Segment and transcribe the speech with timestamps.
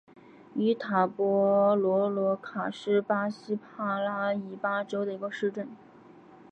[0.55, 5.69] 伊塔波罗罗卡是巴西帕拉伊巴州的一个市镇。